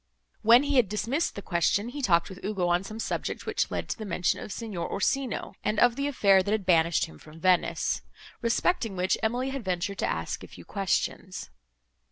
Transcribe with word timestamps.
When 0.41 0.63
he 0.63 0.77
had 0.77 0.89
dismissed 0.89 1.35
the 1.35 1.43
question, 1.43 1.89
he 1.89 2.01
talked 2.01 2.27
with 2.27 2.43
Ugo 2.43 2.67
on 2.69 2.83
some 2.83 2.99
subject, 2.99 3.45
which 3.45 3.69
led 3.69 3.87
to 3.89 3.97
the 3.99 4.03
mention 4.03 4.39
of 4.39 4.51
Signor 4.51 4.89
Orsino 4.89 5.53
and 5.63 5.79
of 5.79 5.95
the 5.95 6.07
affair 6.07 6.41
that 6.41 6.51
had 6.51 6.65
banished 6.65 7.05
him 7.05 7.19
from 7.19 7.39
Venice; 7.39 8.01
respecting 8.41 8.95
which 8.95 9.15
Emily 9.21 9.51
had 9.51 9.63
ventured 9.63 9.99
to 9.99 10.07
ask 10.09 10.43
a 10.43 10.47
few 10.47 10.65
questions. 10.65 11.51